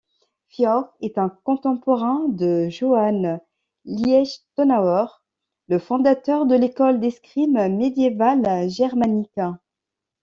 [0.49, 3.39] Fiore est un contemporain de Johannes
[3.85, 5.21] Liechtenauer,
[5.67, 9.39] le fondateur de l’école d’escrime médiévale germanique.